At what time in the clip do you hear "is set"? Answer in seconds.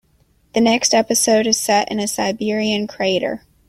1.45-1.91